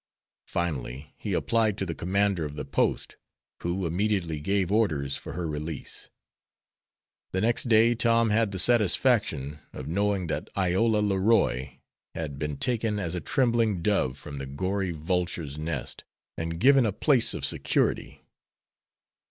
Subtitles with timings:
[0.47, 3.17] Finally he applied to the Commander of the post,
[3.61, 6.09] who immediately gave orders for her release.
[7.33, 11.73] The next day Tom had the satisfaction of knowing that Iola Leroy
[12.15, 16.03] had been taken as a trembling dove from the gory vulture's nest
[16.35, 18.23] and given a place of security.